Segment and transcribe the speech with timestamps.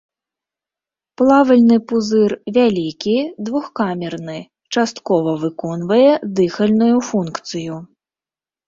[1.21, 3.15] Плавальны пузыр вялікі,
[3.51, 4.39] двухкамерны,
[4.79, 6.05] часткова выконвае
[6.43, 7.73] дыхальную функцыю.